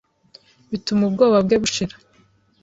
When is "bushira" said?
1.61-1.95